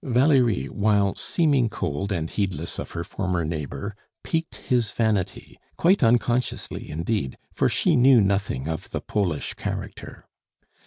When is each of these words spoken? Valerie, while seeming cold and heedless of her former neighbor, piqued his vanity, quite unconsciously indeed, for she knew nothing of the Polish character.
Valerie, 0.03 0.65
while 0.65 1.13
seeming 1.15 1.69
cold 1.69 2.11
and 2.11 2.31
heedless 2.31 2.79
of 2.79 2.89
her 2.93 3.03
former 3.03 3.45
neighbor, 3.45 3.95
piqued 4.23 4.55
his 4.55 4.89
vanity, 4.89 5.59
quite 5.77 6.01
unconsciously 6.01 6.89
indeed, 6.89 7.37
for 7.53 7.69
she 7.69 7.95
knew 7.95 8.19
nothing 8.19 8.67
of 8.67 8.89
the 8.89 8.99
Polish 8.99 9.53
character. 9.53 10.25